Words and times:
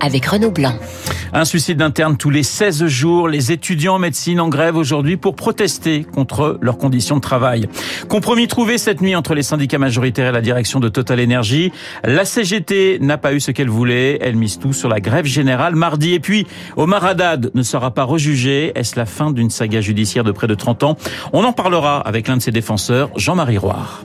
avec 0.00 0.26
Renaud 0.26 0.50
Blanc. 0.50 0.74
Un 1.32 1.44
suicide 1.44 1.82
interne 1.82 2.16
tous 2.16 2.30
les 2.30 2.42
16 2.42 2.86
jours. 2.86 3.28
Les 3.28 3.52
étudiants 3.52 3.96
en 3.96 3.98
médecine 3.98 4.40
en 4.40 4.48
grève 4.48 4.76
aujourd'hui 4.76 5.16
pour 5.16 5.34
protester 5.34 6.04
contre 6.04 6.58
leurs 6.60 6.78
conditions 6.78 7.16
de 7.16 7.20
travail. 7.20 7.68
Compromis 8.08 8.46
trouvé 8.48 8.78
cette 8.78 9.00
nuit 9.00 9.14
entre 9.14 9.34
les 9.34 9.42
syndicats 9.42 9.78
majoritaires 9.78 10.28
et 10.28 10.32
la 10.32 10.40
direction 10.40 10.80
de 10.80 10.88
Total 10.88 11.20
Energy. 11.20 11.72
La 12.04 12.24
CGT 12.24 12.98
n'a 13.00 13.18
pas 13.18 13.32
eu 13.32 13.40
ce 13.40 13.50
qu'elle 13.50 13.68
voulait. 13.68 14.18
Elle 14.20 14.36
mise 14.36 14.58
tout 14.58 14.72
sur 14.72 14.88
la 14.88 15.00
grève 15.00 15.26
générale 15.26 15.74
mardi. 15.74 16.14
Et 16.14 16.20
puis, 16.20 16.46
Omar 16.76 17.04
Haddad 17.04 17.50
ne 17.54 17.62
sera 17.62 17.90
pas 17.90 18.04
rejugé. 18.04 18.72
Est-ce 18.74 18.96
la 18.96 19.06
fin 19.06 19.30
d'une 19.30 19.50
saga 19.50 19.80
judiciaire 19.80 20.24
de 20.24 20.32
près 20.32 20.46
de 20.46 20.54
30 20.54 20.84
ans? 20.84 20.96
On 21.32 21.44
en 21.44 21.52
parlera 21.52 22.00
avec 22.00 22.28
l'un 22.28 22.36
de 22.36 22.42
ses 22.42 22.52
défenseurs, 22.52 23.10
Jean-Marie 23.16 23.58
Roire. 23.58 24.04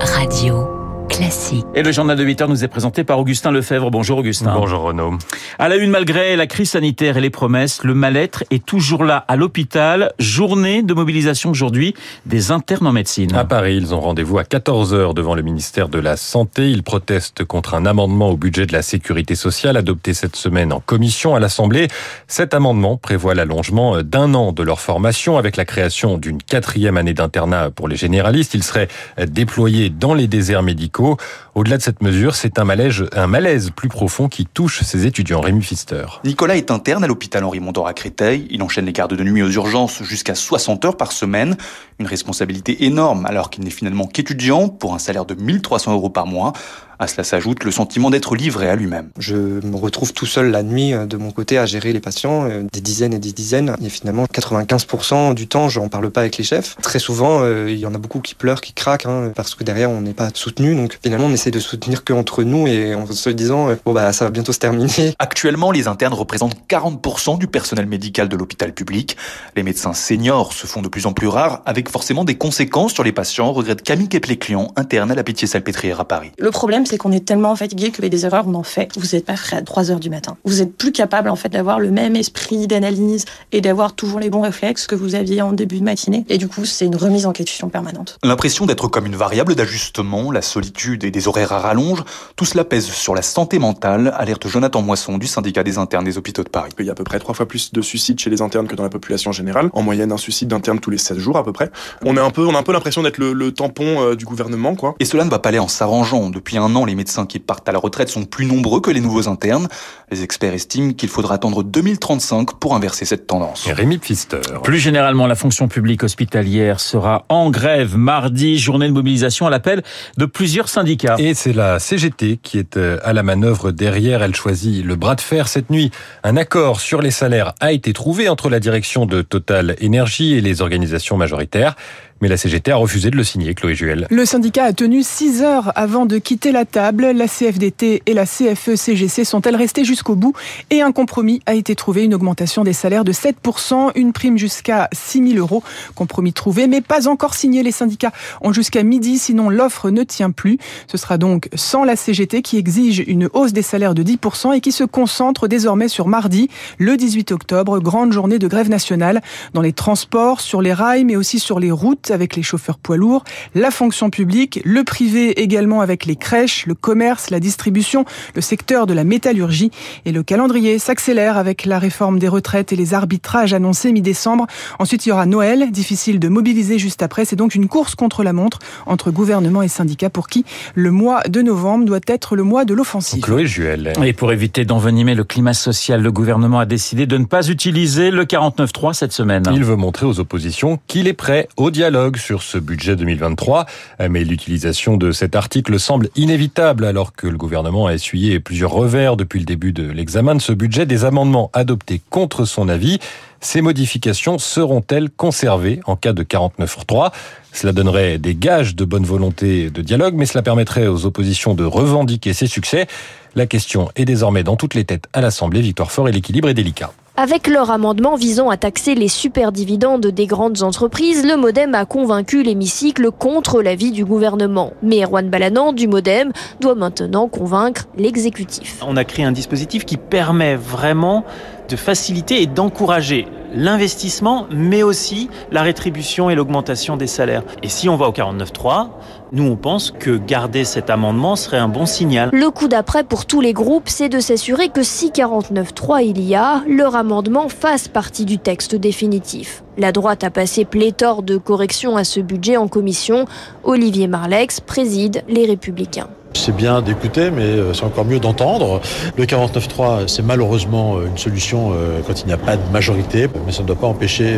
Radio. 0.00 0.75
Classique. 1.16 1.64
Et 1.74 1.82
le 1.82 1.92
journal 1.92 2.14
de 2.14 2.22
8 2.22 2.42
heures 2.42 2.48
nous 2.48 2.62
est 2.62 2.68
présenté 2.68 3.02
par 3.02 3.18
Augustin 3.18 3.50
Lefebvre. 3.50 3.90
Bonjour 3.90 4.18
Augustin. 4.18 4.52
Bonjour 4.54 4.82
Renaud. 4.82 5.16
À 5.58 5.70
la 5.70 5.76
une, 5.76 5.88
malgré 5.88 6.36
la 6.36 6.46
crise 6.46 6.70
sanitaire 6.70 7.16
et 7.16 7.22
les 7.22 7.30
promesses, 7.30 7.82
le 7.84 7.94
mal-être 7.94 8.44
est 8.50 8.64
toujours 8.64 9.02
là 9.02 9.24
à 9.26 9.36
l'hôpital. 9.36 10.12
Journée 10.18 10.82
de 10.82 10.92
mobilisation 10.92 11.50
aujourd'hui 11.50 11.94
des 12.26 12.50
internes 12.50 12.86
en 12.86 12.92
médecine. 12.92 13.34
À 13.34 13.46
Paris, 13.46 13.76
ils 13.76 13.94
ont 13.94 14.00
rendez-vous 14.00 14.38
à 14.38 14.42
14h 14.42 15.14
devant 15.14 15.34
le 15.34 15.40
ministère 15.40 15.88
de 15.88 15.98
la 15.98 16.18
Santé. 16.18 16.70
Ils 16.70 16.82
protestent 16.82 17.44
contre 17.44 17.74
un 17.74 17.86
amendement 17.86 18.28
au 18.28 18.36
budget 18.36 18.66
de 18.66 18.74
la 18.74 18.82
sécurité 18.82 19.36
sociale 19.36 19.78
adopté 19.78 20.12
cette 20.12 20.36
semaine 20.36 20.70
en 20.70 20.80
commission 20.80 21.34
à 21.34 21.40
l'Assemblée. 21.40 21.88
Cet 22.26 22.52
amendement 22.52 22.98
prévoit 22.98 23.34
l'allongement 23.34 24.02
d'un 24.02 24.34
an 24.34 24.52
de 24.52 24.62
leur 24.62 24.80
formation 24.80 25.38
avec 25.38 25.56
la 25.56 25.64
création 25.64 26.18
d'une 26.18 26.42
quatrième 26.42 26.98
année 26.98 27.14
d'internat 27.14 27.70
pour 27.70 27.88
les 27.88 27.96
généralistes. 27.96 28.52
Ils 28.52 28.64
seraient 28.64 28.88
déployés 29.26 29.88
dans 29.88 30.12
les 30.12 30.26
déserts 30.26 30.62
médicaux 30.62 31.05
au-delà 31.54 31.76
de 31.76 31.82
cette 31.82 32.02
mesure, 32.02 32.34
c'est 32.34 32.58
un 32.58 32.64
malaise, 32.64 33.70
plus 33.74 33.88
profond 33.88 34.28
qui 34.28 34.46
touche 34.46 34.82
ces 34.82 35.06
étudiants. 35.06 35.40
Rémi 35.40 35.60
Pfister. 35.60 36.04
Nicolas 36.24 36.56
est 36.56 36.70
interne 36.70 37.04
à 37.04 37.06
l'hôpital 37.06 37.44
Henri 37.44 37.60
Mondor 37.60 37.86
à 37.86 37.94
Créteil. 37.94 38.46
Il 38.50 38.62
enchaîne 38.62 38.86
les 38.86 38.92
gardes 38.92 39.14
de 39.14 39.24
nuit 39.24 39.42
aux 39.42 39.50
urgences 39.50 40.02
jusqu'à 40.02 40.34
60 40.34 40.84
heures 40.84 40.96
par 40.96 41.12
semaine. 41.12 41.56
Une 41.98 42.06
responsabilité 42.06 42.84
énorme 42.84 43.26
alors 43.26 43.50
qu'il 43.50 43.64
n'est 43.64 43.70
finalement 43.70 44.06
qu'étudiant 44.06 44.68
pour 44.68 44.94
un 44.94 44.98
salaire 44.98 45.24
de 45.24 45.34
1300 45.34 45.92
euros 45.92 46.10
par 46.10 46.26
mois. 46.26 46.52
À 46.98 47.06
cela 47.06 47.24
s'ajoute 47.24 47.64
le 47.64 47.70
sentiment 47.70 48.10
d'être 48.10 48.34
livré 48.36 48.68
à 48.68 48.76
lui-même. 48.76 49.10
Je 49.18 49.34
me 49.34 49.76
retrouve 49.76 50.12
tout 50.12 50.26
seul 50.26 50.50
la 50.50 50.62
nuit 50.62 50.94
euh, 50.94 51.06
de 51.06 51.16
mon 51.16 51.30
côté 51.30 51.58
à 51.58 51.66
gérer 51.66 51.92
les 51.92 52.00
patients, 52.00 52.48
euh, 52.48 52.62
des 52.72 52.80
dizaines 52.80 53.12
et 53.12 53.18
des 53.18 53.32
dizaines. 53.32 53.76
Et 53.84 53.88
finalement, 53.88 54.24
95% 54.24 55.34
du 55.34 55.46
temps, 55.46 55.68
je 55.68 55.80
n'en 55.80 55.88
parle 55.88 56.10
pas 56.10 56.20
avec 56.20 56.38
les 56.38 56.44
chefs. 56.44 56.76
Très 56.82 56.98
souvent, 56.98 57.40
euh, 57.42 57.70
il 57.70 57.78
y 57.78 57.86
en 57.86 57.94
a 57.94 57.98
beaucoup 57.98 58.20
qui 58.20 58.34
pleurent, 58.34 58.60
qui 58.60 58.72
craquent, 58.72 59.06
hein, 59.06 59.32
parce 59.34 59.54
que 59.54 59.64
derrière, 59.64 59.90
on 59.90 60.00
n'est 60.00 60.14
pas 60.14 60.30
soutenu. 60.32 60.74
Donc 60.74 60.98
finalement, 61.02 61.26
on 61.26 61.32
essaie 61.32 61.50
de 61.50 61.60
soutenir 61.60 62.04
que 62.04 62.12
entre 62.12 62.42
nous 62.42 62.66
et 62.66 62.94
en 62.94 63.06
se 63.06 63.30
disant, 63.30 63.68
bon 63.84 63.92
bah 63.92 64.12
ça 64.12 64.24
va 64.24 64.30
bientôt 64.30 64.52
se 64.52 64.58
terminer. 64.58 65.14
Actuellement, 65.18 65.70
les 65.70 65.88
internes 65.88 66.14
représentent 66.14 66.56
40% 66.68 67.38
du 67.38 67.46
personnel 67.46 67.86
médical 67.86 68.28
de 68.28 68.36
l'hôpital 68.36 68.72
public. 68.72 69.16
Les 69.54 69.62
médecins 69.62 69.92
seniors 69.92 70.52
se 70.52 70.66
font 70.66 70.82
de 70.82 70.88
plus 70.88 71.06
en 71.06 71.12
plus 71.12 71.28
rares, 71.28 71.62
avec 71.66 71.90
forcément 71.90 72.24
des 72.24 72.36
conséquences 72.36 72.94
sur 72.94 73.04
les 73.04 73.12
patients, 73.12 73.52
regrette 73.52 73.82
Camille 73.82 74.08
Kepléclian, 74.08 74.72
interne 74.76 75.10
à 75.10 75.14
la 75.14 75.22
Pitié-Salpêtrière 75.22 76.00
à 76.00 76.06
Paris. 76.06 76.32
Le 76.38 76.50
problème, 76.50 76.85
c'est 76.86 76.98
qu'on 76.98 77.12
est 77.12 77.24
tellement 77.24 77.54
fatigué 77.56 77.90
que 77.90 78.04
des 78.06 78.24
erreurs, 78.24 78.44
on 78.46 78.54
en 78.54 78.62
fait. 78.62 78.90
Vous 78.96 79.08
n'êtes 79.12 79.24
pas 79.24 79.34
prêt 79.34 79.56
à 79.56 79.62
3 79.62 79.90
heures 79.90 80.00
du 80.00 80.10
matin. 80.10 80.36
Vous 80.44 80.62
êtes 80.62 80.76
plus 80.76 80.92
capable, 80.92 81.28
en 81.28 81.36
fait, 81.36 81.48
d'avoir 81.48 81.80
le 81.80 81.90
même 81.90 82.16
esprit 82.16 82.66
d'analyse 82.66 83.24
et 83.52 83.60
d'avoir 83.60 83.94
toujours 83.94 84.20
les 84.20 84.30
bons 84.30 84.42
réflexes 84.42 84.86
que 84.86 84.94
vous 84.94 85.14
aviez 85.14 85.42
en 85.42 85.52
début 85.52 85.78
de 85.78 85.84
matinée. 85.84 86.24
Et 86.28 86.38
du 86.38 86.48
coup, 86.48 86.64
c'est 86.64 86.86
une 86.86 86.96
remise 86.96 87.26
en 87.26 87.32
question 87.32 87.68
permanente. 87.68 88.18
L'impression 88.22 88.66
d'être 88.66 88.88
comme 88.88 89.06
une 89.06 89.16
variable 89.16 89.54
d'ajustement, 89.54 90.30
la 90.30 90.42
solitude 90.42 91.04
et 91.04 91.10
des 91.10 91.28
horaires 91.28 91.52
à 91.52 91.58
rallonge, 91.58 92.04
tout 92.36 92.44
cela 92.44 92.64
pèse 92.64 92.86
sur 92.86 93.14
la 93.14 93.22
santé 93.22 93.58
mentale, 93.58 94.14
alerte 94.16 94.48
Jonathan 94.48 94.82
Moisson 94.82 95.18
du 95.18 95.26
syndicat 95.26 95.62
des 95.62 95.78
internes 95.78 96.04
des 96.04 96.18
hôpitaux 96.18 96.44
de 96.44 96.48
Paris. 96.48 96.70
Il 96.78 96.86
y 96.86 96.88
a 96.88 96.92
à 96.92 96.94
peu 96.94 97.04
près 97.04 97.18
trois 97.18 97.34
fois 97.34 97.46
plus 97.46 97.72
de 97.72 97.82
suicides 97.82 98.18
chez 98.18 98.30
les 98.30 98.42
internes 98.42 98.66
que 98.66 98.76
dans 98.76 98.82
la 98.82 98.88
population 98.88 99.32
générale. 99.32 99.70
En 99.72 99.82
moyenne, 99.82 100.12
un 100.12 100.16
suicide 100.16 100.48
d'interne 100.48 100.80
tous 100.80 100.90
les 100.90 100.98
16 100.98 101.18
jours 101.18 101.36
à 101.36 101.44
peu 101.44 101.52
près. 101.52 101.70
On, 102.04 102.16
est 102.16 102.20
un 102.20 102.30
peu, 102.30 102.46
on 102.46 102.54
a 102.54 102.58
un 102.58 102.62
peu 102.62 102.72
l'impression 102.72 103.02
d'être 103.02 103.18
le, 103.18 103.32
le, 103.32 103.52
tampon 103.52 104.02
euh, 104.02 104.14
du 104.14 104.24
gouvernement, 104.24 104.74
quoi. 104.74 104.94
Et 105.00 105.04
cela 105.04 105.24
ne 105.24 105.30
va 105.30 105.38
pas 105.38 105.48
aller 105.48 105.58
en 105.58 105.68
s'arrangeant. 105.68 106.30
Depuis 106.30 106.58
un 106.58 106.75
an, 106.76 106.84
les 106.84 106.94
médecins 106.94 107.26
qui 107.26 107.40
partent 107.40 107.68
à 107.68 107.72
la 107.72 107.80
retraite 107.80 108.08
sont 108.08 108.24
plus 108.24 108.46
nombreux 108.46 108.80
que 108.80 108.92
les 108.92 109.00
nouveaux 109.00 109.28
internes. 109.28 109.66
Les 110.12 110.22
experts 110.22 110.54
estiment 110.54 110.92
qu'il 110.92 111.08
faudra 111.08 111.34
attendre 111.34 111.64
2035 111.64 112.60
pour 112.60 112.76
inverser 112.76 113.04
cette 113.04 113.26
tendance. 113.26 113.66
Et 113.66 113.72
Rémi 113.72 113.98
Pfister. 113.98 114.40
Plus 114.62 114.78
généralement, 114.78 115.26
la 115.26 115.34
fonction 115.34 115.66
publique 115.66 116.04
hospitalière 116.04 116.78
sera 116.78 117.24
en 117.28 117.50
grève 117.50 117.96
mardi, 117.96 118.58
journée 118.58 118.86
de 118.86 118.92
mobilisation 118.92 119.46
à 119.46 119.50
l'appel 119.50 119.82
de 120.16 120.26
plusieurs 120.26 120.68
syndicats. 120.68 121.16
Et 121.18 121.34
c'est 121.34 121.52
la 121.52 121.80
CGT 121.80 122.38
qui 122.42 122.58
est 122.58 122.76
euh, 122.76 122.98
à 123.02 123.12
la 123.12 123.22
manœuvre 123.22 123.72
derrière. 123.72 124.22
Elle 124.22 124.34
choisit 124.34 124.84
le 124.84 124.94
bras 124.94 125.16
de 125.16 125.20
fer 125.20 125.48
cette 125.48 125.70
nuit. 125.70 125.90
Un 126.22 126.36
accord 126.36 126.80
sur 126.80 127.02
les 127.02 127.10
salaires 127.10 127.54
a 127.60 127.72
été 127.72 127.92
trouvé 127.92 128.28
entre 128.28 128.48
la 128.48 128.60
direction 128.60 129.06
de 129.06 129.22
Total 129.22 129.74
Énergie 129.80 130.34
et 130.34 130.40
les 130.40 130.62
organisations 130.62 131.16
majoritaires. 131.16 131.74
Mais 132.22 132.28
la 132.28 132.38
CGT 132.38 132.70
a 132.70 132.76
refusé 132.76 133.10
de 133.10 133.16
le 133.16 133.24
signer, 133.24 133.54
Chloé 133.54 133.74
Juel. 133.74 134.06
Le 134.10 134.24
syndicat 134.24 134.64
a 134.64 134.72
tenu 134.72 135.02
6 135.02 135.42
heures 135.42 135.72
avant 135.76 136.06
de 136.06 136.16
quitter 136.16 136.50
la 136.50 136.64
table. 136.64 137.10
La 137.14 137.28
CFDT 137.28 138.02
et 138.06 138.14
la 138.14 138.24
CFE-CGC 138.24 139.24
sont-elles 139.24 139.54
restées 139.54 139.84
jusqu'au 139.84 140.14
bout? 140.14 140.32
Et 140.70 140.80
un 140.80 140.92
compromis 140.92 141.42
a 141.44 141.54
été 141.54 141.74
trouvé, 141.74 142.04
une 142.04 142.14
augmentation 142.14 142.64
des 142.64 142.72
salaires 142.72 143.04
de 143.04 143.12
7%, 143.12 143.90
une 143.96 144.14
prime 144.14 144.38
jusqu'à 144.38 144.88
6 144.94 145.32
000 145.32 145.38
euros. 145.38 145.62
Compromis 145.94 146.32
trouvé, 146.32 146.68
mais 146.68 146.80
pas 146.80 147.06
encore 147.06 147.34
signé. 147.34 147.62
Les 147.62 147.70
syndicats 147.70 148.12
ont 148.40 148.54
jusqu'à 148.54 148.82
midi, 148.82 149.18
sinon 149.18 149.50
l'offre 149.50 149.90
ne 149.90 150.02
tient 150.02 150.30
plus. 150.30 150.56
Ce 150.90 150.96
sera 150.96 151.18
donc 151.18 151.50
sans 151.54 151.84
la 151.84 151.96
CGT 151.96 152.40
qui 152.40 152.56
exige 152.56 153.04
une 153.06 153.28
hausse 153.34 153.52
des 153.52 153.60
salaires 153.60 153.94
de 153.94 154.02
10% 154.02 154.54
et 154.54 154.62
qui 154.62 154.72
se 154.72 154.84
concentre 154.84 155.48
désormais 155.48 155.88
sur 155.88 156.08
mardi, 156.08 156.48
le 156.78 156.96
18 156.96 157.32
octobre, 157.32 157.78
grande 157.78 158.12
journée 158.12 158.38
de 158.38 158.48
grève 158.48 158.70
nationale 158.70 159.20
dans 159.52 159.60
les 159.60 159.74
transports, 159.74 160.40
sur 160.40 160.62
les 160.62 160.72
rails, 160.72 161.04
mais 161.04 161.16
aussi 161.16 161.38
sur 161.38 161.60
les 161.60 161.70
routes 161.70 162.05
avec 162.10 162.36
les 162.36 162.42
chauffeurs 162.42 162.78
poids 162.78 162.96
lourds, 162.96 163.24
la 163.54 163.70
fonction 163.70 164.10
publique, 164.10 164.60
le 164.64 164.84
privé 164.84 165.40
également 165.40 165.80
avec 165.80 166.06
les 166.06 166.16
crèches, 166.16 166.66
le 166.66 166.74
commerce, 166.74 167.30
la 167.30 167.40
distribution, 167.40 168.04
le 168.34 168.40
secteur 168.40 168.86
de 168.86 168.94
la 168.94 169.04
métallurgie. 169.04 169.70
Et 170.04 170.12
le 170.12 170.22
calendrier 170.22 170.78
s'accélère 170.78 171.36
avec 171.36 171.64
la 171.64 171.78
réforme 171.78 172.18
des 172.18 172.28
retraites 172.28 172.72
et 172.72 172.76
les 172.76 172.94
arbitrages 172.94 173.52
annoncés 173.52 173.92
mi-décembre. 173.92 174.46
Ensuite, 174.78 175.06
il 175.06 175.10
y 175.10 175.12
aura 175.12 175.26
Noël, 175.26 175.70
difficile 175.70 176.18
de 176.20 176.28
mobiliser 176.28 176.78
juste 176.78 177.02
après. 177.02 177.24
C'est 177.24 177.36
donc 177.36 177.54
une 177.54 177.68
course 177.68 177.94
contre 177.94 178.22
la 178.22 178.32
montre 178.32 178.58
entre 178.86 179.10
gouvernement 179.10 179.62
et 179.62 179.68
syndicats 179.68 180.10
pour 180.10 180.28
qui 180.28 180.44
le 180.74 180.90
mois 180.90 181.22
de 181.28 181.42
novembre 181.42 181.84
doit 181.84 182.00
être 182.06 182.36
le 182.36 182.42
mois 182.42 182.64
de 182.64 182.74
l'offensive. 182.74 183.22
Chloé 183.22 183.46
Juel. 183.46 183.92
Et 184.04 184.12
pour 184.12 184.32
éviter 184.32 184.64
d'envenimer 184.64 185.14
le 185.14 185.24
climat 185.24 185.54
social, 185.54 186.02
le 186.02 186.12
gouvernement 186.12 186.58
a 186.58 186.66
décidé 186.66 187.06
de 187.06 187.18
ne 187.18 187.24
pas 187.24 187.48
utiliser 187.48 188.10
le 188.10 188.24
49.3 188.24 188.94
cette 188.94 189.12
semaine. 189.12 189.44
Il 189.52 189.64
veut 189.64 189.76
montrer 189.76 190.06
aux 190.06 190.20
oppositions 190.20 190.78
qu'il 190.86 191.08
est 191.08 191.12
prêt 191.12 191.48
au 191.56 191.70
dialogue 191.70 191.95
sur 192.16 192.42
ce 192.42 192.58
budget 192.58 192.96
2023. 192.96 193.66
Mais 194.10 194.24
l'utilisation 194.24 194.96
de 194.96 195.12
cet 195.12 195.34
article 195.34 195.78
semble 195.78 196.08
inévitable 196.14 196.84
alors 196.84 197.12
que 197.12 197.26
le 197.26 197.36
gouvernement 197.36 197.86
a 197.86 197.94
essuyé 197.94 198.38
plusieurs 198.40 198.70
revers 198.70 199.16
depuis 199.16 199.38
le 199.38 199.44
début 199.44 199.72
de 199.72 199.90
l'examen 199.90 200.34
de 200.34 200.40
ce 200.40 200.52
budget. 200.52 200.86
Des 200.86 201.04
amendements 201.04 201.50
adoptés 201.52 202.00
contre 202.10 202.44
son 202.44 202.68
avis. 202.68 202.98
Ces 203.40 203.60
modifications 203.60 204.38
seront-elles 204.38 205.10
conservées 205.10 205.80
en 205.86 205.96
cas 205.96 206.12
de 206.12 206.22
49.3 206.22 207.12
Cela 207.52 207.72
donnerait 207.72 208.18
des 208.18 208.34
gages 208.34 208.74
de 208.74 208.84
bonne 208.84 209.04
volonté 209.04 209.70
de 209.70 209.82
dialogue, 209.82 210.14
mais 210.14 210.26
cela 210.26 210.42
permettrait 210.42 210.86
aux 210.86 211.06
oppositions 211.06 211.54
de 211.54 211.64
revendiquer 211.64 212.32
ses 212.32 212.46
succès. 212.46 212.86
La 213.34 213.46
question 213.46 213.90
est 213.96 214.04
désormais 214.04 214.42
dans 214.42 214.56
toutes 214.56 214.74
les 214.74 214.84
têtes 214.84 215.06
à 215.12 215.20
l'Assemblée. 215.20 215.60
Victoire 215.60 215.92
Fort 215.92 216.08
et 216.08 216.12
l'équilibre 216.12 216.48
est 216.48 216.54
délicat. 216.54 216.92
Avec 217.18 217.46
leur 217.46 217.70
amendement 217.70 218.14
visant 218.14 218.50
à 218.50 218.58
taxer 218.58 218.94
les 218.94 219.08
superdividendes 219.08 220.06
des 220.06 220.26
grandes 220.26 220.62
entreprises, 220.62 221.24
le 221.24 221.38
Modem 221.38 221.74
a 221.74 221.86
convaincu 221.86 222.42
l'hémicycle 222.42 223.10
contre 223.10 223.62
l'avis 223.62 223.90
du 223.90 224.04
gouvernement. 224.04 224.74
Mais 224.82 225.02
Erwan 225.02 225.30
Balanan 225.30 225.72
du 225.72 225.88
Modem 225.88 226.32
doit 226.60 226.74
maintenant 226.74 227.26
convaincre 227.26 227.88
l'exécutif. 227.96 228.82
On 228.86 228.98
a 228.98 229.04
créé 229.04 229.24
un 229.24 229.32
dispositif 229.32 229.86
qui 229.86 229.96
permet 229.96 230.56
vraiment 230.56 231.24
de 231.68 231.76
faciliter 231.76 232.42
et 232.42 232.46
d'encourager 232.46 233.26
l'investissement, 233.54 234.46
mais 234.50 234.82
aussi 234.82 235.28
la 235.50 235.62
rétribution 235.62 236.30
et 236.30 236.34
l'augmentation 236.34 236.96
des 236.96 237.06
salaires. 237.06 237.42
Et 237.62 237.68
si 237.68 237.88
on 237.88 237.96
va 237.96 238.08
au 238.08 238.12
49.3, 238.12 238.88
nous 239.32 239.44
on 239.44 239.56
pense 239.56 239.90
que 239.90 240.16
garder 240.16 240.64
cet 240.64 240.90
amendement 240.90 241.36
serait 241.36 241.58
un 241.58 241.68
bon 241.68 241.86
signal. 241.86 242.30
Le 242.32 242.50
coup 242.50 242.68
d'après 242.68 243.02
pour 243.02 243.26
tous 243.26 243.40
les 243.40 243.52
groupes, 243.52 243.88
c'est 243.88 244.08
de 244.08 244.20
s'assurer 244.20 244.68
que 244.68 244.82
si 244.82 245.10
49.3 245.10 246.04
il 246.04 246.20
y 246.20 246.34
a, 246.34 246.62
leur 246.68 246.96
amendement 246.96 247.48
fasse 247.48 247.88
partie 247.88 248.24
du 248.24 248.38
texte 248.38 248.74
définitif. 248.74 249.62
La 249.78 249.92
droite 249.92 250.24
a 250.24 250.30
passé 250.30 250.64
pléthore 250.64 251.22
de 251.22 251.36
corrections 251.36 251.96
à 251.96 252.04
ce 252.04 252.20
budget 252.20 252.56
en 252.56 252.68
commission. 252.68 253.26
Olivier 253.64 254.06
Marlex 254.06 254.60
préside 254.60 255.22
les 255.28 255.46
Républicains. 255.46 256.08
C'est 256.36 256.54
bien 256.54 256.82
d'écouter, 256.82 257.30
mais 257.30 257.42
euh, 257.42 257.72
c'est 257.72 257.84
encore 257.84 258.04
mieux 258.04 258.20
d'entendre. 258.20 258.80
Le 259.16 259.24
49.3, 259.24 260.06
c'est 260.06 260.22
malheureusement 260.22 260.96
euh, 260.96 261.06
une 261.06 261.16
solution 261.16 261.72
euh, 261.72 262.00
quand 262.06 262.20
il 262.20 262.26
n'y 262.26 262.32
a 262.32 262.38
pas 262.38 262.56
de 262.56 262.72
majorité, 262.72 263.28
mais 263.46 263.52
ça 263.52 263.62
ne 263.62 263.66
doit 263.66 263.76
pas 263.76 263.86
empêcher 263.86 264.34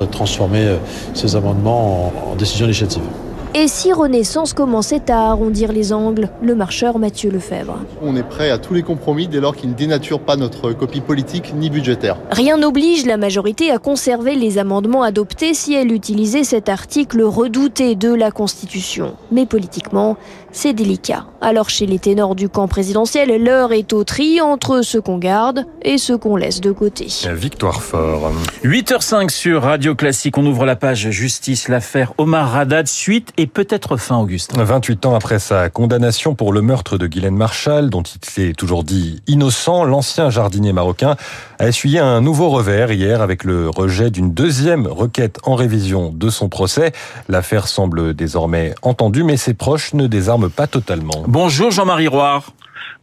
de 0.00 0.06
transformer 0.06 0.76
ces 1.14 1.36
amendements 1.36 2.12
en, 2.30 2.34
décision 2.36 2.66
législative. 2.66 3.02
Et 3.54 3.68
si 3.68 3.92
Renaissance 3.92 4.54
commençait 4.54 5.10
à 5.10 5.28
arrondir 5.28 5.72
les 5.72 5.92
angles 5.92 6.30
Le 6.40 6.54
marcheur 6.54 6.98
Mathieu 6.98 7.30
Lefebvre. 7.30 7.80
On 8.00 8.16
est 8.16 8.22
prêt 8.22 8.48
à 8.48 8.56
tous 8.56 8.72
les 8.72 8.82
compromis 8.82 9.28
dès 9.28 9.40
lors 9.40 9.54
qu'ils 9.54 9.68
ne 9.68 9.74
dénaturent 9.74 10.24
pas 10.24 10.36
notre 10.36 10.72
copie 10.72 11.02
politique 11.02 11.52
ni 11.54 11.68
budgétaire. 11.68 12.16
Rien 12.30 12.56
n'oblige 12.56 13.04
la 13.04 13.18
majorité 13.18 13.70
à 13.70 13.76
conserver 13.76 14.36
les 14.36 14.56
amendements 14.56 15.02
adoptés 15.02 15.52
si 15.52 15.74
elle 15.74 15.92
utilisait 15.92 16.44
cet 16.44 16.70
article 16.70 17.20
redouté 17.20 17.94
de 17.94 18.14
la 18.14 18.30
Constitution. 18.30 19.16
Mais 19.30 19.44
politiquement, 19.44 20.16
c'est 20.50 20.72
délicat. 20.72 21.26
Alors 21.42 21.68
chez 21.68 21.84
les 21.84 21.98
ténors 21.98 22.34
du 22.34 22.48
camp 22.48 22.68
présidentiel, 22.68 23.42
l'heure 23.42 23.72
est 23.72 23.92
au 23.92 24.04
tri 24.04 24.40
entre 24.40 24.80
ce 24.80 24.96
qu'on 24.96 25.18
garde 25.18 25.66
et 25.82 25.98
ce 25.98 26.14
qu'on 26.14 26.36
laisse 26.36 26.62
de 26.62 26.72
côté. 26.72 27.08
Victoire 27.34 27.82
fort. 27.82 28.32
8h05 28.64 29.30
sur 29.30 29.62
Radio 29.62 29.94
Classique, 29.94 30.38
on 30.38 30.46
ouvre 30.46 30.64
la 30.64 30.76
page 30.76 31.10
justice, 31.10 31.68
l'affaire 31.68 32.14
Omar 32.16 32.52
Radad, 32.52 32.86
suite 32.86 33.30
et 33.38 33.41
peut-être 33.46 33.96
fin, 33.96 34.18
Augustin. 34.18 34.62
28 34.62 35.06
ans 35.06 35.14
après 35.14 35.38
sa 35.38 35.70
condamnation 35.70 36.34
pour 36.34 36.52
le 36.52 36.62
meurtre 36.62 36.98
de 36.98 37.06
Guylaine 37.06 37.36
Marshall, 37.36 37.90
dont 37.90 38.02
il 38.02 38.24
s'est 38.24 38.52
toujours 38.52 38.84
dit 38.84 39.22
innocent, 39.26 39.84
l'ancien 39.84 40.30
jardinier 40.30 40.72
marocain 40.72 41.16
a 41.58 41.68
essuyé 41.68 41.98
un 41.98 42.20
nouveau 42.20 42.48
revers 42.50 42.92
hier 42.92 43.22
avec 43.22 43.44
le 43.44 43.68
rejet 43.68 44.10
d'une 44.10 44.32
deuxième 44.32 44.86
requête 44.86 45.38
en 45.44 45.54
révision 45.54 46.10
de 46.10 46.30
son 46.30 46.48
procès. 46.48 46.92
L'affaire 47.28 47.68
semble 47.68 48.14
désormais 48.14 48.74
entendue, 48.82 49.24
mais 49.24 49.36
ses 49.36 49.54
proches 49.54 49.94
ne 49.94 50.06
désarment 50.06 50.50
pas 50.50 50.66
totalement. 50.66 51.24
Bonjour 51.26 51.70
Jean-Marie 51.70 52.08
Roire. 52.08 52.52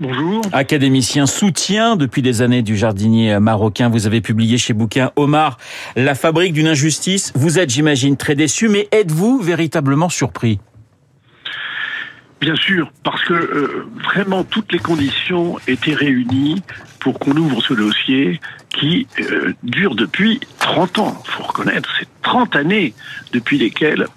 Bonjour. 0.01 0.41
Académicien 0.53 1.25
soutien 1.25 1.97
depuis 1.97 2.21
des 2.21 2.41
années 2.41 2.61
du 2.61 2.77
jardinier 2.77 3.37
marocain. 3.39 3.89
Vous 3.89 4.07
avez 4.07 4.21
publié 4.21 4.57
chez 4.57 4.73
Bouquin 4.73 5.11
Omar, 5.17 5.57
La 5.97 6.15
fabrique 6.15 6.53
d'une 6.53 6.67
injustice. 6.67 7.33
Vous 7.35 7.59
êtes, 7.59 7.69
j'imagine, 7.69 8.15
très 8.15 8.35
déçu, 8.35 8.69
mais 8.69 8.87
êtes-vous 8.93 9.39
véritablement 9.41 10.07
surpris? 10.07 10.59
Bien 12.39 12.55
sûr, 12.55 12.89
parce 13.03 13.21
que 13.25 13.33
euh, 13.33 13.87
vraiment 14.05 14.45
toutes 14.45 14.71
les 14.71 14.79
conditions 14.79 15.57
étaient 15.67 15.93
réunies 15.93 16.61
pour 17.01 17.19
qu'on 17.19 17.35
ouvre 17.35 17.61
ce 17.61 17.73
dossier 17.73 18.39
qui 18.69 19.05
euh, 19.19 19.53
dure 19.63 19.95
depuis 19.95 20.39
30 20.59 20.99
ans. 20.99 21.21
Il 21.25 21.31
faut 21.31 21.43
reconnaître, 21.43 21.93
c'est 21.99 22.07
30 22.21 22.55
années 22.55 22.93
depuis 23.33 23.57
lesquelles 23.57 24.07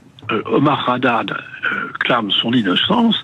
Omar 0.47 0.89
Haddad 0.89 1.31
euh, 1.31 1.89
clame 2.01 2.31
son 2.31 2.53
innocence 2.53 3.23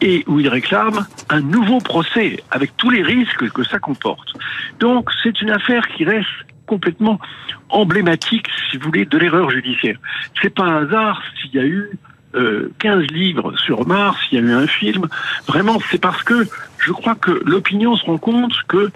et 0.00 0.24
où 0.26 0.40
il 0.40 0.48
réclame 0.48 1.06
un 1.28 1.40
nouveau 1.40 1.78
procès 1.78 2.42
avec 2.50 2.76
tous 2.76 2.90
les 2.90 3.02
risques 3.02 3.50
que 3.50 3.64
ça 3.64 3.78
comporte. 3.78 4.34
Donc 4.78 5.10
c'est 5.22 5.40
une 5.40 5.50
affaire 5.50 5.86
qui 5.88 6.04
reste 6.04 6.28
complètement 6.66 7.18
emblématique, 7.68 8.46
si 8.70 8.76
vous 8.76 8.84
voulez, 8.84 9.04
de 9.04 9.18
l'erreur 9.18 9.50
judiciaire. 9.50 9.98
C'est 10.40 10.54
pas 10.54 10.64
un 10.64 10.86
hasard 10.86 11.22
s'il 11.40 11.54
y 11.54 11.58
a 11.58 11.64
eu 11.64 11.90
euh, 12.34 12.72
15 12.78 13.06
livres 13.10 13.56
sur 13.58 13.80
Omar, 13.80 14.16
s'il 14.22 14.38
y 14.38 14.42
a 14.42 14.44
eu 14.44 14.52
un 14.52 14.66
film. 14.66 15.08
Vraiment, 15.48 15.78
c'est 15.90 16.00
parce 16.00 16.22
que 16.22 16.46
je 16.78 16.92
crois 16.92 17.16
que 17.16 17.42
l'opinion 17.44 17.96
se 17.96 18.04
rend 18.04 18.18
compte 18.18 18.54
que 18.68 18.90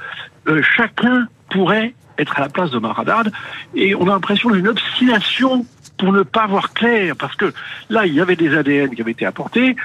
euh, 0.48 0.62
chacun 0.76 1.26
pourrait 1.50 1.94
être 2.18 2.38
à 2.38 2.42
la 2.42 2.48
place 2.48 2.70
d'Omar 2.70 2.98
Haddad 2.98 3.32
et 3.74 3.94
on 3.94 4.06
a 4.08 4.12
l'impression 4.12 4.50
d'une 4.50 4.68
obstination 4.68 5.66
pour 5.96 6.12
ne 6.12 6.22
pas 6.22 6.46
voir 6.46 6.72
clair, 6.72 7.14
parce 7.16 7.36
que 7.36 7.52
là, 7.88 8.06
il 8.06 8.14
y 8.14 8.20
avait 8.20 8.36
des 8.36 8.56
ADN 8.56 8.94
qui 8.94 9.02
avaient 9.02 9.12
été 9.12 9.26
apportés, 9.26 9.76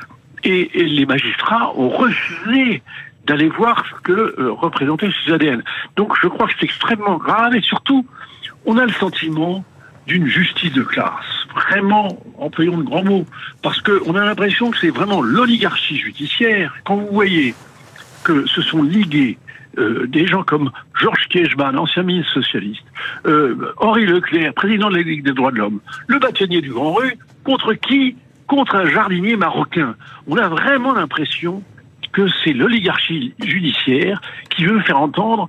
et, 0.43 0.69
les 0.73 1.05
magistrats 1.05 1.73
ont 1.75 1.89
refusé 1.89 2.81
d'aller 3.25 3.49
voir 3.49 3.85
ce 3.85 4.01
que 4.01 4.11
euh, 4.11 4.51
représentaient 4.51 5.09
ces 5.23 5.33
ADN. 5.33 5.63
Donc 5.95 6.13
je 6.21 6.27
crois 6.27 6.47
que 6.47 6.53
c'est 6.59 6.65
extrêmement 6.65 7.17
grave, 7.17 7.55
et 7.55 7.61
surtout, 7.61 8.05
on 8.65 8.77
a 8.77 8.85
le 8.85 8.93
sentiment 8.93 9.63
d'une 10.07 10.25
justice 10.25 10.73
de 10.73 10.81
classe, 10.81 11.45
vraiment, 11.53 12.07
employons 12.39 12.77
de 12.77 12.83
grands 12.83 13.03
mots, 13.03 13.25
parce 13.61 13.79
qu'on 13.81 14.15
a 14.15 14.25
l'impression 14.25 14.71
que 14.71 14.77
c'est 14.79 14.89
vraiment 14.89 15.21
l'oligarchie 15.21 15.97
judiciaire. 15.97 16.75
Quand 16.83 16.95
vous 16.95 17.09
voyez 17.11 17.53
que 18.23 18.47
se 18.47 18.61
sont 18.61 18.81
ligués 18.81 19.37
euh, 19.79 20.07
des 20.07 20.27
gens 20.27 20.43
comme 20.43 20.71
Georges 20.99 21.27
Kiechman, 21.29 21.77
ancien 21.77 22.03
ministre 22.03 22.33
socialiste, 22.33 22.83
euh, 23.25 23.73
Henri 23.77 24.05
Leclerc, 24.05 24.53
président 24.53 24.89
de 24.89 24.97
la 24.97 25.03
Ligue 25.03 25.23
des 25.23 25.33
droits 25.33 25.51
de 25.51 25.57
l'homme, 25.57 25.79
le 26.07 26.19
bâtonnier 26.19 26.61
du 26.61 26.71
Grand 26.71 26.93
Rue, 26.93 27.17
contre 27.43 27.73
qui 27.73 28.15
Contre 28.47 28.77
un 28.77 28.89
jardinier 28.89 29.35
marocain. 29.35 29.93
On 30.27 30.35
a 30.35 30.47
vraiment 30.47 30.95
l'impression 30.95 31.61
que 32.11 32.23
c'est 32.43 32.53
l'oligarchie 32.53 33.35
judiciaire 33.39 34.19
qui 34.49 34.65
veut 34.65 34.81
faire 34.81 34.99
entendre 34.99 35.47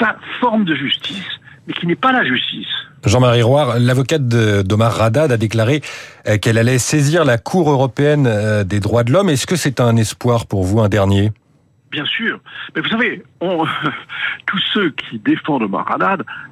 sa 0.00 0.16
forme 0.40 0.64
de 0.64 0.74
justice, 0.74 1.28
mais 1.68 1.74
qui 1.74 1.86
n'est 1.86 1.94
pas 1.94 2.10
la 2.10 2.24
justice. 2.24 2.66
Jean-Marie 3.06 3.42
Roire, 3.42 3.78
l'avocate 3.78 4.26
d'Omar 4.26 4.92
Radad 4.94 5.30
a 5.30 5.36
déclaré 5.36 5.80
euh, 6.26 6.38
qu'elle 6.38 6.58
allait 6.58 6.80
saisir 6.80 7.24
la 7.24 7.38
Cour 7.38 7.70
européenne 7.70 8.28
des 8.64 8.80
droits 8.80 9.04
de 9.04 9.12
l'homme. 9.12 9.28
Est-ce 9.28 9.46
que 9.46 9.54
c'est 9.54 9.78
un 9.78 9.96
espoir 9.96 10.46
pour 10.46 10.64
vous, 10.64 10.80
un 10.80 10.88
dernier? 10.88 11.30
Bien 11.90 12.04
sûr. 12.04 12.40
Mais 12.74 12.82
vous 12.82 12.88
savez, 12.88 13.22
on, 13.40 13.66
tous 14.46 14.62
ceux 14.72 14.90
qui 14.90 15.18
défendent 15.18 15.64
Omar 15.64 15.96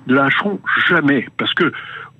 ne 0.06 0.14
lâcheront 0.14 0.60
jamais. 0.88 1.28
Parce 1.36 1.54
que 1.54 1.72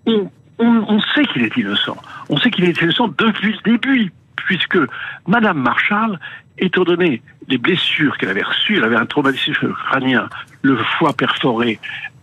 on, 0.06 0.30
on, 0.58 1.00
sait 1.14 1.24
qu'il 1.26 1.42
est 1.42 1.56
innocent. 1.56 1.96
On 2.28 2.36
sait 2.38 2.50
qu'il 2.50 2.64
est 2.64 2.80
innocent 2.80 3.08
depuis 3.08 3.52
le 3.52 3.72
début. 3.72 4.12
Puisque 4.36 4.78
Madame 5.26 5.60
Marshall, 5.60 6.18
étant 6.58 6.84
donné 6.84 7.20
les 7.48 7.58
blessures 7.58 8.16
qu'elle 8.16 8.30
avait 8.30 8.42
reçues, 8.42 8.76
elle 8.76 8.84
avait 8.84 8.96
un 8.96 9.04
traumatisme 9.04 9.72
crânien, 9.72 10.28
le 10.62 10.76
foie 10.76 11.12
perforé, 11.12 11.78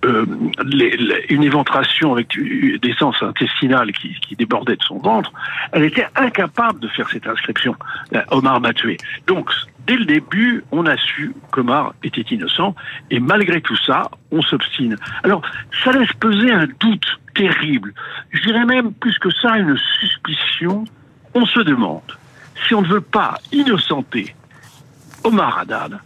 euh, 0.06 0.26
une 1.30 1.44
éventration 1.44 2.14
avec 2.14 2.38
des 2.38 2.94
sens 2.98 3.16
intestinales 3.22 3.92
qui, 3.92 4.14
qui 4.22 4.36
débordait 4.36 4.76
de 4.76 4.84
son 4.84 4.98
ventre, 5.00 5.32
elle 5.72 5.84
était 5.84 6.08
incapable 6.16 6.80
de 6.80 6.88
faire 6.88 7.10
cette 7.10 7.28
inscription. 7.28 7.76
Euh, 8.14 8.22
Omar 8.32 8.60
m'a 8.62 8.74
tué. 8.74 8.98
Donc, 9.28 9.50
dès 9.88 9.96
le 9.96 10.06
début, 10.06 10.64
on 10.72 10.86
a 10.86 10.98
su 10.98 11.34
qu'Omar 11.52 11.94
était 12.04 12.22
innocent, 12.22 12.76
et 13.12 13.20
malgré 13.20 13.62
tout 13.62 13.78
ça, 13.78 14.10
on 14.32 14.42
s'obstine. 14.42 14.98
Alors, 15.24 15.42
ça 15.84 15.92
laisse 15.92 16.12
peser 16.14 16.52
un 16.52 16.68
doute 16.80 17.20
terrible. 17.34 17.94
Je 18.32 18.42
dirais 18.42 18.66
même 18.66 18.94
plus 18.94 19.18
que 19.20 19.30
ça, 19.30 19.58
une 19.58 19.78
suspicion. 20.00 20.86
On 21.34 21.46
se 21.46 21.60
demande 21.60 22.02
si 22.66 22.74
on 22.74 22.82
ne 22.82 22.88
veut 22.88 23.02
pas 23.02 23.36
innocenter 23.52 24.36
Omar 25.24 25.60
Haddad 25.60 26.00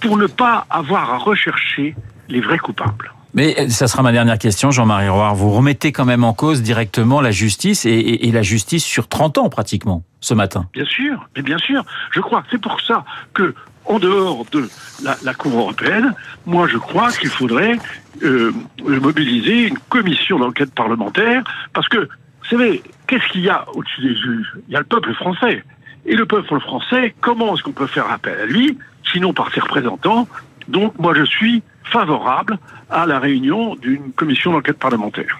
pour 0.00 0.16
ne 0.16 0.26
pas 0.26 0.66
avoir 0.70 1.10
à 1.10 1.18
rechercher 1.18 1.96
les 2.28 2.40
vrais 2.40 2.58
coupables. 2.58 3.12
Mais 3.34 3.68
ça 3.68 3.88
sera 3.88 4.02
ma 4.02 4.12
dernière 4.12 4.38
question, 4.38 4.70
Jean-Marie 4.70 5.08
Roire. 5.08 5.34
Vous 5.34 5.50
remettez 5.50 5.92
quand 5.92 6.04
même 6.04 6.24
en 6.24 6.32
cause 6.32 6.62
directement 6.62 7.20
la 7.20 7.30
justice 7.30 7.84
et, 7.84 8.30
la 8.32 8.42
justice 8.42 8.84
sur 8.84 9.08
30 9.08 9.38
ans 9.38 9.48
pratiquement 9.48 10.02
ce 10.20 10.34
matin. 10.34 10.66
Bien 10.72 10.84
sûr, 10.84 11.28
mais 11.36 11.42
bien 11.42 11.58
sûr. 11.58 11.84
Je 12.12 12.20
crois 12.20 12.42
c'est 12.50 12.60
pour 12.60 12.80
ça 12.80 13.04
que, 13.34 13.54
en 13.84 13.98
dehors 13.98 14.44
de 14.52 14.68
la, 15.02 15.34
Cour 15.34 15.58
européenne, 15.58 16.14
moi 16.46 16.66
je 16.68 16.78
crois 16.78 17.12
qu'il 17.12 17.28
faudrait 17.28 17.78
euh, 18.22 18.52
mobiliser 18.82 19.68
une 19.68 19.78
commission 19.78 20.38
d'enquête 20.38 20.74
parlementaire 20.74 21.44
parce 21.72 21.88
que, 21.88 21.98
vous 21.98 22.48
savez, 22.50 22.82
qu'est-ce 23.06 23.28
qu'il 23.28 23.42
y 23.42 23.50
a 23.50 23.64
au-dessus 23.74 24.00
des 24.00 24.16
juges? 24.16 24.54
Il 24.68 24.74
y 24.74 24.76
a 24.76 24.80
le 24.80 24.86
peuple 24.86 25.12
français. 25.14 25.62
Et 26.06 26.16
le 26.16 26.24
peuple 26.24 26.58
français, 26.60 27.14
comment 27.20 27.54
est-ce 27.54 27.62
qu'on 27.62 27.72
peut 27.72 27.86
faire 27.86 28.10
appel 28.10 28.40
à 28.40 28.46
lui, 28.46 28.78
sinon 29.12 29.34
par 29.34 29.52
ses 29.52 29.60
représentants? 29.60 30.26
Donc 30.68 30.98
moi 30.98 31.14
je 31.14 31.24
suis 31.24 31.62
favorable 31.90 32.58
à 32.90 33.06
la 33.06 33.18
réunion 33.18 33.74
d'une 33.76 34.12
commission 34.12 34.52
d'enquête 34.52 34.78
parlementaire. 34.78 35.38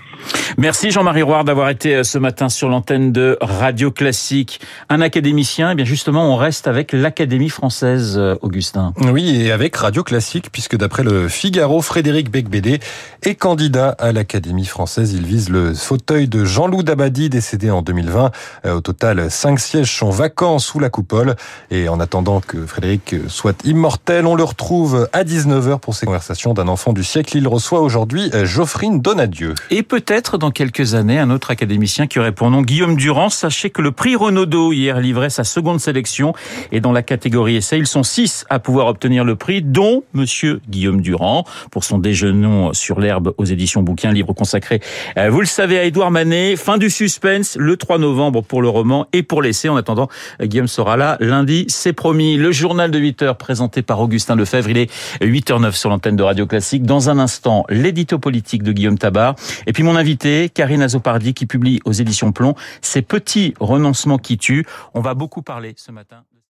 Merci 0.56 0.90
Jean-Marie 0.90 1.22
Roire 1.22 1.44
d'avoir 1.44 1.68
été 1.68 1.94
euh, 1.94 2.02
ce 2.02 2.18
matin 2.18 2.48
sur 2.48 2.68
l'antenne 2.68 3.12
de 3.12 3.38
Radio 3.40 3.90
Classique. 3.90 4.60
Un 4.88 5.00
académicien, 5.00 5.68
et 5.68 5.72
eh 5.72 5.74
bien 5.76 5.84
justement, 5.84 6.32
on 6.32 6.36
reste 6.36 6.66
avec 6.66 6.92
l'Académie 6.92 7.48
française, 7.48 8.16
euh, 8.18 8.34
Augustin. 8.42 8.92
Oui, 9.12 9.42
et 9.42 9.52
avec 9.52 9.76
Radio 9.76 10.02
Classique, 10.02 10.50
puisque 10.50 10.76
d'après 10.76 11.02
le 11.04 11.28
Figaro, 11.28 11.80
Frédéric 11.80 12.30
Becbédé 12.30 12.80
est 13.22 13.34
candidat 13.34 13.90
à 13.98 14.12
l'Académie 14.12 14.64
française. 14.64 15.12
Il 15.12 15.26
vise 15.26 15.48
le 15.48 15.74
fauteuil 15.74 16.28
de 16.28 16.44
Jean-Loup 16.44 16.82
Dabadi, 16.82 17.28
décédé 17.28 17.70
en 17.70 17.82
2020. 17.82 18.30
Euh, 18.64 18.74
au 18.74 18.80
total, 18.80 19.30
cinq 19.30 19.60
sièges 19.60 19.96
sont 19.96 20.10
vacants 20.10 20.58
sous 20.58 20.80
la 20.80 20.90
coupole. 20.90 21.36
Et 21.70 21.88
en 21.88 22.00
attendant 22.00 22.40
que 22.40 22.66
Frédéric 22.66 23.14
soit 23.28 23.64
immortel, 23.64 24.26
on 24.26 24.34
le 24.34 24.44
retrouve 24.44 25.08
à 25.12 25.24
19h 25.24 25.78
pour 25.78 25.94
ses 25.94 26.06
conversations 26.06 26.54
d'un 26.54 26.68
enfant 26.68 26.92
du 26.92 27.04
siècle. 27.04 27.36
Il 27.36 27.46
reçoit 27.46 27.80
aujourd'hui 27.80 28.30
Geoffrine 28.44 29.00
Donadieu. 29.00 29.54
Et 29.70 29.82
peut 29.82 30.02
peut-être 30.08 30.38
dans 30.38 30.50
quelques 30.50 30.94
années 30.94 31.18
un 31.18 31.28
autre 31.28 31.50
académicien 31.50 32.06
qui 32.06 32.18
aurait 32.18 32.32
pour 32.32 32.50
nom 32.50 32.62
Guillaume 32.62 32.96
Durand. 32.96 33.28
Sachez 33.28 33.68
que 33.68 33.82
le 33.82 33.92
prix 33.92 34.16
Renaudot 34.16 34.72
hier 34.72 35.00
livrait 35.00 35.28
sa 35.28 35.44
seconde 35.44 35.80
sélection 35.80 36.32
et 36.72 36.80
dans 36.80 36.92
la 36.92 37.02
catégorie 37.02 37.56
essai, 37.56 37.76
ils 37.76 37.86
sont 37.86 38.02
six 38.02 38.46
à 38.48 38.58
pouvoir 38.58 38.86
obtenir 38.86 39.22
le 39.22 39.36
prix, 39.36 39.60
dont 39.60 40.04
Monsieur 40.14 40.62
Guillaume 40.66 41.02
Durand 41.02 41.44
pour 41.70 41.84
son 41.84 41.98
déjeuner 41.98 42.70
sur 42.72 43.00
l'herbe 43.00 43.34
aux 43.36 43.44
éditions 43.44 43.82
bouquins, 43.82 44.10
livre 44.10 44.32
consacré, 44.32 44.80
euh, 45.18 45.28
vous 45.28 45.40
le 45.40 45.46
savez, 45.46 45.78
à 45.78 45.84
Édouard 45.84 46.10
Manet. 46.10 46.56
Fin 46.56 46.78
du 46.78 46.88
suspense 46.88 47.58
le 47.60 47.76
3 47.76 47.98
novembre 47.98 48.42
pour 48.42 48.62
le 48.62 48.70
roman 48.70 49.06
et 49.12 49.22
pour 49.22 49.42
l'essai. 49.42 49.68
En 49.68 49.76
attendant, 49.76 50.08
Guillaume 50.40 50.68
sera 50.68 50.96
là 50.96 51.18
lundi, 51.20 51.66
c'est 51.68 51.92
promis. 51.92 52.38
Le 52.38 52.50
journal 52.50 52.90
de 52.90 52.98
8 52.98 53.22
heures 53.22 53.36
présenté 53.36 53.82
par 53.82 54.00
Augustin 54.00 54.36
Lefebvre. 54.36 54.70
Il 54.70 54.78
est 54.78 54.90
8h09 55.20 55.72
sur 55.72 55.90
l'antenne 55.90 56.16
de 56.16 56.22
Radio 56.22 56.46
Classique. 56.46 56.84
Dans 56.84 57.10
un 57.10 57.18
instant, 57.18 57.66
l'édito 57.68 58.18
politique 58.18 58.62
de 58.62 58.72
Guillaume 58.72 58.96
Tabar. 58.96 59.34
Et 59.66 59.74
puis 59.74 59.82
mon 59.82 59.97
invité, 59.98 60.48
Karine 60.48 60.82
Azopardi, 60.82 61.34
qui 61.34 61.46
publie 61.46 61.80
aux 61.84 61.92
éditions 61.92 62.32
Plomb 62.32 62.54
ses 62.80 63.02
petits 63.02 63.54
renoncements 63.60 64.18
qui 64.18 64.38
tuent. 64.38 64.64
On 64.94 65.00
va 65.00 65.14
beaucoup 65.14 65.42
parler 65.42 65.74
ce 65.76 65.92
matin. 65.92 66.24